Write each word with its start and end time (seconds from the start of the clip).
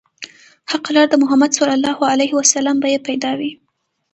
حقه 0.71 0.89
لار 0.95 1.07
د 1.11 1.15
محمد 1.23 1.51
ص 1.57 1.59
به 2.81 2.87
يې 2.93 2.99
پيدا 3.07 3.31
وي 3.39 3.51